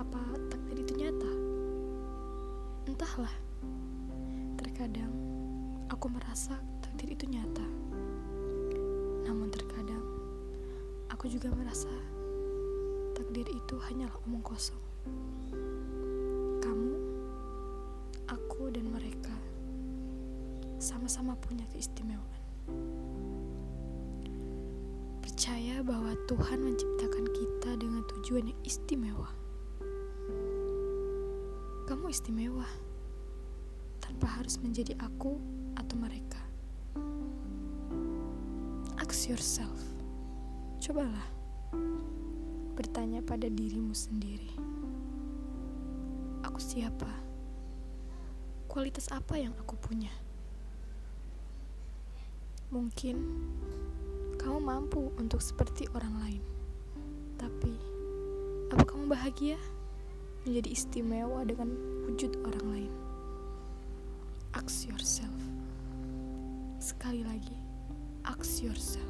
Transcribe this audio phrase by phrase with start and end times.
[0.00, 0.16] apa
[0.48, 1.32] takdir itu nyata?
[2.88, 3.34] Entahlah.
[4.56, 5.12] Terkadang
[5.92, 7.66] aku merasa takdir itu nyata.
[9.28, 10.00] Namun terkadang
[11.12, 11.92] aku juga merasa
[13.12, 14.80] takdir itu hanyalah omong kosong.
[16.64, 16.92] Kamu,
[18.24, 19.36] aku dan mereka
[20.80, 22.42] sama-sama punya keistimewaan.
[25.20, 29.39] Percaya bahwa Tuhan menciptakan kita dengan tujuan yang istimewa.
[31.90, 32.70] Kamu istimewa
[33.98, 35.42] tanpa harus menjadi aku
[35.74, 36.38] atau mereka.
[39.02, 39.74] Ask yourself.
[40.78, 41.26] Cobalah
[42.78, 44.54] bertanya pada dirimu sendiri.
[46.46, 47.10] Aku siapa?
[48.70, 50.14] Kualitas apa yang aku punya?
[52.70, 53.18] Mungkin
[54.38, 56.42] kamu mampu untuk seperti orang lain.
[57.34, 57.74] Tapi,
[58.70, 59.58] apa kamu bahagia
[60.44, 61.68] menjadi istimewa dengan
[62.08, 62.92] wujud orang lain?
[64.56, 65.36] Ask yourself.
[66.80, 67.56] Sekali lagi,
[68.24, 69.04] ask yourself.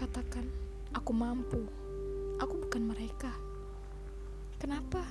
[0.00, 0.48] Katakan,
[0.96, 1.62] aku mampu.
[2.40, 3.30] Aku bukan mereka.
[4.58, 5.04] Kenapa?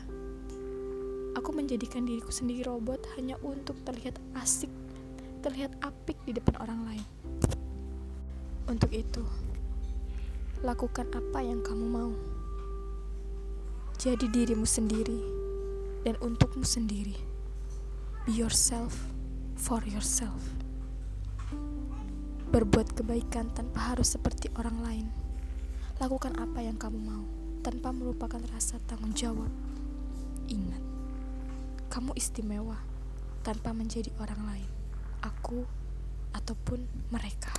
[1.40, 4.68] Aku menjadikan diriku sendiri robot hanya untuk terlihat asik,
[5.40, 7.06] terlihat apik di depan orang lain.
[8.68, 9.24] Untuk itu,
[10.60, 12.41] lakukan apa yang kamu mau.
[14.02, 15.22] Jadi dirimu sendiri
[16.02, 17.14] dan untukmu sendiri.
[18.26, 18.98] Be yourself
[19.54, 20.42] for yourself.
[22.50, 25.08] Berbuat kebaikan tanpa harus seperti orang lain.
[26.02, 27.22] Lakukan apa yang kamu mau
[27.62, 29.54] tanpa melupakan rasa tanggung jawab.
[30.50, 30.82] Ingat,
[31.94, 32.82] kamu istimewa
[33.46, 34.70] tanpa menjadi orang lain,
[35.22, 35.62] aku
[36.34, 37.54] ataupun mereka.